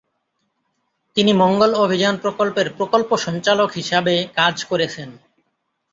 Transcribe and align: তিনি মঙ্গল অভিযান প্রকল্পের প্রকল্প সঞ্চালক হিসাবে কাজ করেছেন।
তিনি 1.17 1.31
মঙ্গল 1.33 1.71
অভিযান 1.75 2.15
প্রকল্পের 2.17 2.67
প্রকল্প 2.73 3.09
সঞ্চালক 3.17 3.69
হিসাবে 3.71 4.15
কাজ 4.35 4.55
করেছেন। 4.65 5.09